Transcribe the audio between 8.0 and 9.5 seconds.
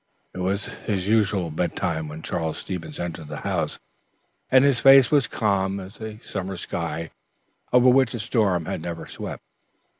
a storm had never swept.